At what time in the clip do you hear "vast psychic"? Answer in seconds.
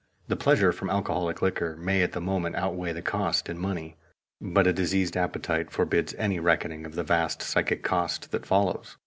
7.03-7.83